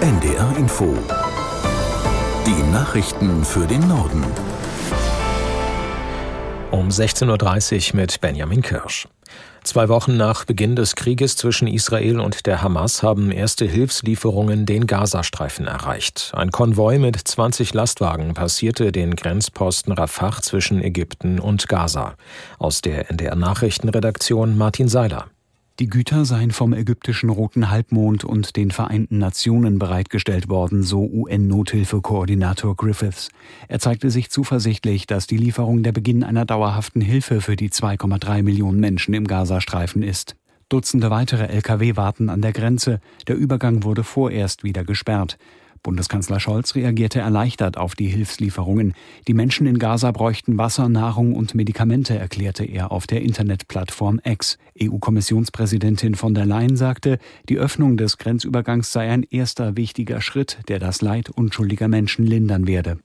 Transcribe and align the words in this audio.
NDR 0.00 0.56
Info. 0.56 0.96
Die 2.46 2.72
Nachrichten 2.72 3.44
für 3.44 3.66
den 3.66 3.88
Norden. 3.88 4.24
Um 6.70 6.88
16.30 6.88 7.90
Uhr 7.90 7.96
mit 7.96 8.20
Benjamin 8.20 8.62
Kirsch. 8.62 9.08
Zwei 9.64 9.88
Wochen 9.88 10.16
nach 10.16 10.44
Beginn 10.44 10.76
des 10.76 10.94
Krieges 10.94 11.34
zwischen 11.34 11.66
Israel 11.66 12.20
und 12.20 12.46
der 12.46 12.62
Hamas 12.62 13.02
haben 13.02 13.32
erste 13.32 13.64
Hilfslieferungen 13.64 14.66
den 14.66 14.86
Gazastreifen 14.86 15.66
erreicht. 15.66 16.30
Ein 16.32 16.52
Konvoi 16.52 17.00
mit 17.00 17.16
20 17.16 17.74
Lastwagen 17.74 18.34
passierte 18.34 18.92
den 18.92 19.16
Grenzposten 19.16 19.92
Rafah 19.92 20.40
zwischen 20.40 20.80
Ägypten 20.80 21.40
und 21.40 21.66
Gaza. 21.66 22.14
Aus 22.60 22.82
der 22.82 23.10
NDR 23.10 23.34
Nachrichtenredaktion 23.34 24.56
Martin 24.56 24.86
Seiler. 24.86 25.26
Die 25.80 25.86
Güter 25.86 26.24
seien 26.24 26.50
vom 26.50 26.72
ägyptischen 26.72 27.30
Roten 27.30 27.70
Halbmond 27.70 28.24
und 28.24 28.56
den 28.56 28.72
Vereinten 28.72 29.18
Nationen 29.18 29.78
bereitgestellt 29.78 30.48
worden, 30.48 30.82
so 30.82 31.04
UN-Nothilfekoordinator 31.04 32.74
Griffiths. 32.74 33.28
Er 33.68 33.78
zeigte 33.78 34.10
sich 34.10 34.28
zuversichtlich, 34.28 35.06
dass 35.06 35.28
die 35.28 35.36
Lieferung 35.36 35.84
der 35.84 35.92
Beginn 35.92 36.24
einer 36.24 36.44
dauerhaften 36.44 37.00
Hilfe 37.00 37.40
für 37.40 37.54
die 37.54 37.70
2,3 37.70 38.42
Millionen 38.42 38.80
Menschen 38.80 39.14
im 39.14 39.28
Gazastreifen 39.28 40.02
ist. 40.02 40.34
Dutzende 40.68 41.10
weitere 41.10 41.46
Lkw 41.46 41.96
warten 41.96 42.28
an 42.28 42.42
der 42.42 42.52
Grenze. 42.52 43.00
Der 43.28 43.36
Übergang 43.36 43.84
wurde 43.84 44.02
vorerst 44.02 44.64
wieder 44.64 44.82
gesperrt. 44.82 45.38
Bundeskanzler 45.82 46.40
Scholz 46.40 46.74
reagierte 46.74 47.20
erleichtert 47.20 47.76
auf 47.76 47.94
die 47.94 48.08
Hilfslieferungen. 48.08 48.94
Die 49.26 49.34
Menschen 49.34 49.66
in 49.66 49.78
Gaza 49.78 50.10
bräuchten 50.10 50.58
Wasser, 50.58 50.88
Nahrung 50.88 51.34
und 51.34 51.54
Medikamente, 51.54 52.18
erklärte 52.18 52.64
er 52.64 52.92
auf 52.92 53.06
der 53.06 53.22
Internetplattform 53.22 54.20
X. 54.24 54.58
EU-Kommissionspräsidentin 54.80 56.14
von 56.14 56.34
der 56.34 56.46
Leyen 56.46 56.76
sagte, 56.76 57.18
die 57.48 57.58
Öffnung 57.58 57.96
des 57.96 58.18
Grenzübergangs 58.18 58.92
sei 58.92 59.10
ein 59.10 59.22
erster 59.22 59.76
wichtiger 59.76 60.20
Schritt, 60.20 60.58
der 60.68 60.78
das 60.78 61.02
Leid 61.02 61.30
unschuldiger 61.30 61.88
Menschen 61.88 62.26
lindern 62.26 62.66
werde. 62.66 62.98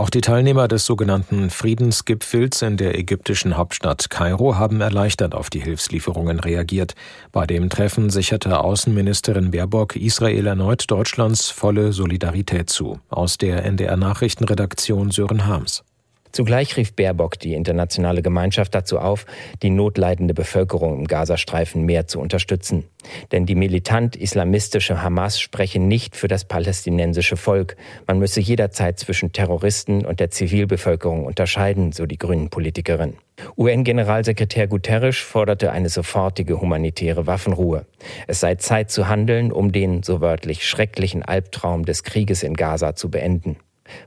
Auch 0.00 0.08
die 0.08 0.22
Teilnehmer 0.22 0.66
des 0.66 0.86
sogenannten 0.86 1.50
Friedensgipfels 1.50 2.62
in 2.62 2.78
der 2.78 2.98
ägyptischen 2.98 3.58
Hauptstadt 3.58 4.08
Kairo 4.08 4.56
haben 4.56 4.80
erleichtert 4.80 5.34
auf 5.34 5.50
die 5.50 5.60
Hilfslieferungen 5.60 6.40
reagiert. 6.40 6.94
Bei 7.32 7.46
dem 7.46 7.68
Treffen 7.68 8.08
sicherte 8.08 8.60
Außenministerin 8.60 9.50
Baerbock 9.50 9.96
Israel 9.96 10.46
erneut 10.46 10.90
Deutschlands 10.90 11.50
volle 11.50 11.92
Solidarität 11.92 12.70
zu. 12.70 12.98
Aus 13.10 13.36
der 13.36 13.66
NDR 13.66 13.98
Nachrichtenredaktion 13.98 15.10
Sören 15.10 15.46
Harms. 15.46 15.84
Zugleich 16.32 16.76
rief 16.76 16.94
Baerbock 16.94 17.38
die 17.38 17.54
internationale 17.54 18.22
Gemeinschaft 18.22 18.74
dazu 18.74 18.98
auf, 18.98 19.26
die 19.62 19.70
notleidende 19.70 20.34
Bevölkerung 20.34 20.98
im 20.98 21.06
Gazastreifen 21.06 21.84
mehr 21.84 22.06
zu 22.06 22.20
unterstützen. 22.20 22.84
Denn 23.32 23.46
die 23.46 23.54
militant-islamistische 23.54 25.02
Hamas 25.02 25.40
spreche 25.40 25.80
nicht 25.80 26.16
für 26.16 26.28
das 26.28 26.44
palästinensische 26.44 27.36
Volk. 27.36 27.76
Man 28.06 28.18
müsse 28.18 28.40
jederzeit 28.40 28.98
zwischen 28.98 29.32
Terroristen 29.32 30.04
und 30.04 30.20
der 30.20 30.30
Zivilbevölkerung 30.30 31.24
unterscheiden, 31.24 31.92
so 31.92 32.06
die 32.06 32.18
grünen 32.18 32.50
Politikerin. 32.50 33.14
UN-Generalsekretär 33.56 34.66
Guterres 34.66 35.16
forderte 35.16 35.72
eine 35.72 35.88
sofortige 35.88 36.60
humanitäre 36.60 37.26
Waffenruhe. 37.26 37.86
Es 38.26 38.40
sei 38.40 38.56
Zeit 38.56 38.90
zu 38.90 39.08
handeln, 39.08 39.50
um 39.50 39.72
den, 39.72 40.02
so 40.02 40.20
wörtlich, 40.20 40.66
schrecklichen 40.66 41.22
Albtraum 41.22 41.84
des 41.84 42.04
Krieges 42.04 42.42
in 42.42 42.54
Gaza 42.54 42.94
zu 42.94 43.10
beenden. 43.10 43.56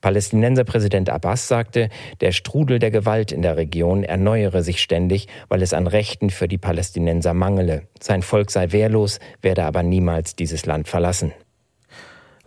Palästinenser 0.00 0.64
Präsident 0.64 1.10
Abbas 1.10 1.48
sagte, 1.48 1.88
der 2.20 2.32
Strudel 2.32 2.78
der 2.78 2.90
Gewalt 2.90 3.32
in 3.32 3.42
der 3.42 3.56
Region 3.56 4.04
erneuere 4.04 4.62
sich 4.62 4.80
ständig, 4.80 5.28
weil 5.48 5.62
es 5.62 5.74
an 5.74 5.86
Rechten 5.86 6.30
für 6.30 6.48
die 6.48 6.58
Palästinenser 6.58 7.34
mangele. 7.34 7.82
Sein 8.00 8.22
Volk 8.22 8.50
sei 8.50 8.72
wehrlos, 8.72 9.20
werde 9.42 9.64
aber 9.64 9.82
niemals 9.82 10.36
dieses 10.36 10.66
Land 10.66 10.88
verlassen. 10.88 11.32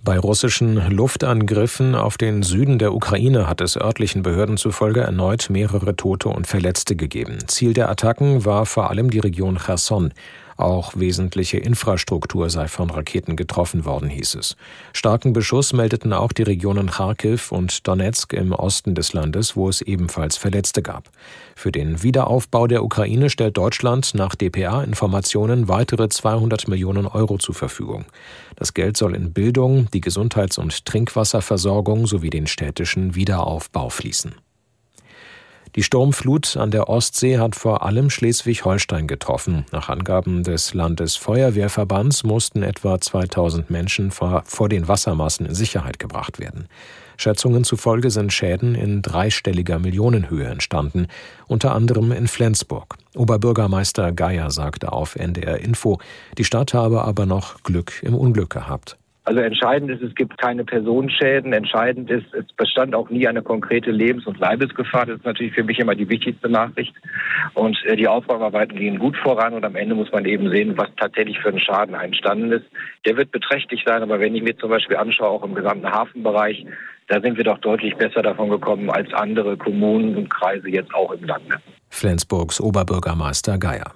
Bei 0.04 0.18
russischen 0.18 0.78
Luftangriffen 0.90 1.94
auf 1.94 2.18
den 2.18 2.42
Süden 2.42 2.80
der 2.80 2.92
Ukraine 2.92 3.48
hat 3.48 3.62
es 3.62 3.78
örtlichen 3.78 4.24
Behörden 4.24 4.58
zufolge 4.58 5.02
erneut 5.02 5.52
mehrere 5.52 5.96
Tote 5.96 6.30
und 6.30 6.47
Verletzte 6.47 6.96
gegeben. 6.96 7.38
Ziel 7.46 7.74
der 7.74 7.88
Attacken 7.88 8.44
war 8.44 8.66
vor 8.66 8.90
allem 8.90 9.12
die 9.12 9.20
Region 9.20 9.59
Cherson. 9.59 10.12
Auch 10.61 10.94
wesentliche 10.95 11.57
Infrastruktur 11.57 12.51
sei 12.51 12.67
von 12.67 12.91
Raketen 12.91 13.35
getroffen 13.35 13.83
worden, 13.83 14.09
hieß 14.09 14.35
es. 14.35 14.55
Starken 14.94 15.33
Beschuss 15.33 15.73
meldeten 15.73 16.13
auch 16.13 16.31
die 16.31 16.44
Regionen 16.44 16.91
Kharkiv 16.91 17.51
und 17.51 17.88
Donetsk 17.88 18.33
im 18.33 18.51
Osten 18.51 18.94
des 18.94 19.13
Landes, 19.13 19.55
wo 19.55 19.69
es 19.69 19.81
ebenfalls 19.81 20.38
Verletzte 20.38 20.83
gab. 20.83 21.09
Für 21.55 21.72
den 21.72 22.03
Wiederaufbau 22.03 22.67
der 22.67 22.83
Ukraine 22.83 23.31
stellt 23.31 23.57
Deutschland 23.57 24.13
nach 24.13 24.35
DPA-Informationen 24.35 25.67
weitere 25.67 26.09
200 26.09 26.67
Millionen 26.67 27.07
Euro 27.07 27.39
zur 27.39 27.55
Verfügung. 27.55 28.05
Das 28.55 28.75
Geld 28.75 28.97
soll 28.97 29.16
in 29.16 29.33
Bildung, 29.33 29.88
die 29.95 30.01
Gesundheits- 30.01 30.59
und 30.59 30.85
Trinkwasserversorgung 30.85 32.05
sowie 32.05 32.29
den 32.29 32.45
städtischen 32.45 33.16
Wiederaufbau 33.16 33.89
fließen. 33.89 34.35
Die 35.76 35.84
Sturmflut 35.84 36.58
an 36.58 36.70
der 36.70 36.90
Ostsee 36.90 37.38
hat 37.38 37.56
vor 37.56 37.84
allem 37.84 38.09
Schleswig-Holstein 38.09 39.08
getroffen. 39.08 39.66
Nach 39.72 39.88
Angaben 39.88 40.44
des 40.44 40.74
Landesfeuerwehrverbands 40.74 42.26
mussten 42.26 42.62
etwa 42.62 43.00
2000 43.00 43.70
Menschen 43.70 44.12
vor, 44.12 44.44
vor 44.46 44.68
den 44.68 44.90
Wassermassen 44.90 45.46
in 45.46 45.56
Sicherheit 45.56 45.98
gebracht 45.98 46.40
werden. 46.40 46.68
Schätzungen 47.16 47.64
zufolge 47.64 48.12
sind 48.12 48.34
Schäden 48.34 48.76
in 48.76 49.02
dreistelliger 49.02 49.80
Millionenhöhe 49.80 50.48
entstanden, 50.48 51.08
unter 51.48 51.74
anderem 51.74 52.12
in 52.12 52.28
Flensburg. 52.28 52.98
Oberbürgermeister 53.16 54.12
Geier 54.12 54.52
sagte 54.52 54.92
auf 54.92 55.16
NDR 55.16 55.59
Info, 55.59 56.00
die 56.38 56.44
Stadt 56.44 56.74
habe 56.74 57.03
aber 57.03 57.26
noch 57.26 57.64
Glück 57.64 58.03
im 58.03 58.16
Unglück 58.16 58.50
gehabt. 58.50 58.98
Also 59.24 59.40
entscheidend 59.40 59.92
ist, 59.92 60.02
es 60.02 60.16
gibt 60.16 60.40
keine 60.40 60.66
Personenschäden. 60.66 61.54
Entscheidend 61.54 62.09
ist, 62.09 62.34
es 62.34 62.46
bestand 62.54 62.96
auch 62.96 63.09
nie 63.12 63.28
eine 63.28 63.44
konkrete 63.44 63.92
Lebens- 63.92 64.26
und 64.26 64.40
Leibesgefahr. 64.40 65.06
Das 65.06 65.18
ist 65.18 65.26
natürlich 65.26 65.54
für 65.54 65.64
mich 65.64 65.78
immer 65.78 65.94
die 65.94 66.09
wichtigste 66.09 66.50
Nachricht. 66.50 66.94
Und 67.54 67.78
äh, 67.86 67.96
die 67.96 68.08
Aufräumarbeiten 68.08 68.78
gehen 68.78 68.98
gut 68.98 69.16
voran 69.18 69.54
und 69.54 69.64
am 69.64 69.76
Ende 69.76 69.94
muss 69.94 70.12
man 70.12 70.26
eben 70.26 70.50
sehen, 70.50 70.76
was 70.76 70.90
tatsächlich 70.98 71.40
für 71.40 71.50
ein 71.50 71.59
Schaden 71.59 71.94
entstanden 71.94 72.52
ist. 72.52 72.66
Der 73.06 73.16
wird 73.16 73.32
beträchtlich 73.32 73.84
sein, 73.86 74.02
aber 74.02 74.20
wenn 74.20 74.34
ich 74.34 74.42
mir 74.42 74.58
zum 74.58 74.72
Beispiel 74.72 74.98
anschaue, 74.98 75.30
auch 75.30 75.44
im 75.44 75.53
gesamten 75.53 75.92
Hafenbereich, 75.92 76.66
da 77.08 77.22
sind 77.22 77.38
wir 77.38 77.44
doch 77.44 77.59
deutlich 77.59 77.96
besser 77.98 78.24
davon 78.24 78.50
gekommen 78.50 78.90
als 78.90 79.14
andere 79.14 79.56
Kommunen 79.56 80.16
und 80.16 80.30
Kreise 80.30 80.70
jetzt 80.70 80.94
auch 80.96 81.12
im 81.12 81.24
Lande. 81.26 81.58
Flensburgs 81.90 82.59
Oberbürgermeister 82.59 83.59
Geier. 83.59 83.94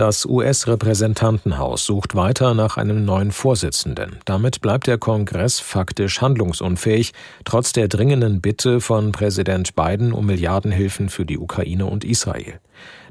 Das 0.00 0.24
US-Repräsentantenhaus 0.24 1.84
sucht 1.84 2.14
weiter 2.14 2.54
nach 2.54 2.78
einem 2.78 3.04
neuen 3.04 3.32
Vorsitzenden. 3.32 4.16
Damit 4.24 4.62
bleibt 4.62 4.86
der 4.86 4.96
Kongress 4.96 5.60
faktisch 5.60 6.22
handlungsunfähig, 6.22 7.12
trotz 7.44 7.74
der 7.74 7.86
dringenden 7.86 8.40
Bitte 8.40 8.80
von 8.80 9.12
Präsident 9.12 9.76
Biden 9.76 10.14
um 10.14 10.24
Milliardenhilfen 10.24 11.10
für 11.10 11.26
die 11.26 11.36
Ukraine 11.36 11.84
und 11.84 12.02
Israel. 12.02 12.60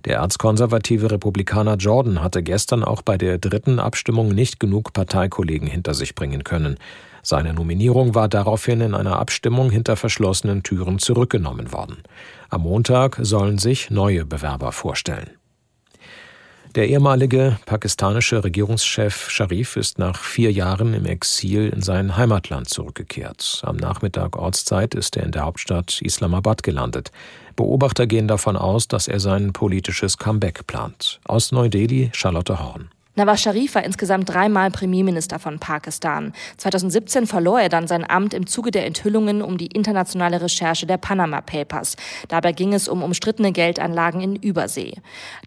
Der 0.06 0.18
erzkonservative 0.18 1.12
Republikaner 1.12 1.76
Jordan 1.76 2.24
hatte 2.24 2.42
gestern 2.42 2.84
auch 2.84 3.04
bei 3.04 3.20
der 3.20 3.38
dritten 3.38 3.78
Abstimmung 3.78 4.30
nicht 4.30 4.60
genug 4.60 4.92
Parteikollegen 4.92 5.68
hinter 5.68 5.94
sich 5.94 6.16
bringen 6.16 6.44
können. 6.44 6.78
Seine 7.22 7.54
Nominierung 7.54 8.16
war 8.16 8.30
daraufhin 8.30 8.82
in 8.82 8.96
einer 8.96 9.20
Abstimmung 9.20 9.70
hinter 9.70 9.96
verschlossenen 9.96 10.64
Türen 10.64 10.98
zurückgenommen 10.98 11.72
worden. 11.72 11.98
Am 12.50 12.62
Montag 12.62 13.20
sollen 13.22 13.60
sich 13.60 13.92
neue 13.92 14.26
Bewerber 14.26 14.72
vorstellen. 14.72 15.30
Der 16.76 16.88
ehemalige 16.88 17.58
pakistanische 17.66 18.44
Regierungschef 18.44 19.32
Sharif 19.32 19.76
ist 19.76 19.98
nach 19.98 20.24
vier 20.24 20.52
Jahren 20.52 20.94
im 20.94 21.06
Exil 21.06 21.70
in 21.70 21.82
sein 21.82 22.16
Heimatland 22.16 22.70
zurückgekehrt. 22.70 23.62
Am 23.66 23.76
Nachmittag 23.76 24.38
Ortszeit 24.38 24.94
ist 24.94 25.18
er 25.18 25.24
in 25.24 25.32
der 25.32 25.46
Hauptstadt 25.46 26.00
Islamabad 26.04 26.62
gelandet. 26.62 27.12
Beobachter 27.56 28.06
gehen 28.06 28.28
davon 28.28 28.56
aus, 28.56 28.88
dass 28.88 29.08
er 29.08 29.20
sein 29.20 29.52
politisches 29.52 30.20
Comeback 30.20 30.68
plant. 30.68 31.20
Aus 31.26 31.52
Neu-Delhi 31.52 32.12
Charlotte 32.14 32.60
Horn. 32.60 32.92
Nawaz 33.20 33.42
Sharif 33.42 33.76
war 33.76 33.84
insgesamt 33.84 34.30
dreimal 34.30 34.72
Premierminister 34.72 35.40
von 35.40 35.60
Pakistan. 35.60 36.32
2017 36.56 37.28
verlor 37.28 37.60
er 37.60 37.68
dann 37.68 37.86
sein 37.86 38.10
Amt 38.10 38.34
im 38.34 38.48
Zuge 38.48 38.72
der 38.72 38.86
Enthüllungen 38.86 39.42
um 39.42 39.58
die 39.58 39.68
internationale 39.68 40.42
Recherche 40.42 40.86
der 40.86 40.96
Panama 40.96 41.42
Papers. 41.42 41.98
Dabei 42.30 42.54
ging 42.54 42.74
es 42.74 42.88
um 42.88 43.04
umstrittene 43.04 43.52
Geldanlagen 43.52 44.22
in 44.22 44.38
Übersee. 44.38 44.94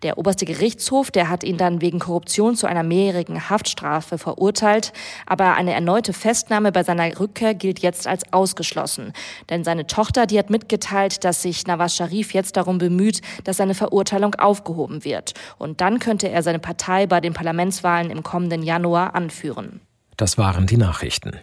Der 0.03 0.19
oberste 0.19 0.45
Gerichtshof, 0.45 1.11
der 1.11 1.31
hat 1.31 1.45
ihn 1.45 1.57
dann 1.57 1.81
wegen 1.81 1.99
Korruption 1.99 2.57
zu 2.57 2.67
einer 2.67 2.83
mehrjährigen 2.83 3.49
Haftstrafe 3.49 4.19
verurteilt. 4.19 4.93
Aber 5.25 5.55
eine 5.55 5.73
erneute 5.73 6.13
Festnahme 6.13 6.73
bei 6.73 6.83
seiner 6.83 7.19
Rückkehr 7.19 7.55
gilt 7.55 7.79
jetzt 7.79 8.07
als 8.07 8.31
ausgeschlossen. 8.35 9.15
Denn 9.49 9.65
seine 9.65 9.87
Tochter, 9.87 10.27
die 10.27 10.39
hat 10.39 10.51
mitgeteilt, 10.51 11.25
dass 11.25 11.41
sich 11.41 11.67
Nawaz 11.67 11.97
Sharif 11.97 12.35
jetzt 12.35 12.59
darum 12.59 12.77
bemüht, 12.77 13.23
dass 13.45 13.57
seine 13.57 13.75
Verurteilung 13.75 14.35
aufgehoben 14.35 15.07
wird. 15.07 15.33
Und 15.57 15.81
dann 15.81 16.01
könnte 16.01 16.29
er 16.29 16.43
seine 16.43 16.59
Partei 16.59 17.07
bei 17.07 17.23
den 17.23 17.33
Parlamentswahlen 17.63 18.11
im 18.11 18.23
kommenden 18.25 18.63
Januar 18.63 19.15
anführen. 19.15 19.81
Das 20.17 20.37
waren 20.37 20.67
die 20.67 20.77
Nachrichten. 20.77 21.39